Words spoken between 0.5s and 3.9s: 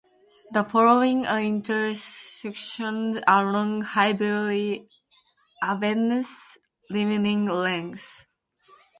The following are intersections along